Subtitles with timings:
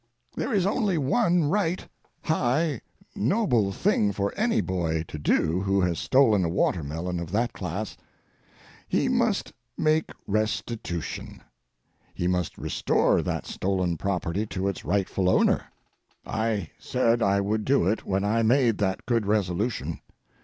[0.35, 1.87] There is only one right,
[2.23, 2.81] high,
[3.15, 7.97] noble thing for any boy to do who has stolen a watermelon of that class:
[8.87, 11.43] he must make restitution;
[12.15, 15.65] he must restore that stolen property to its rightful owner."
[16.25, 19.99] I said I would do it when I made that good resolution.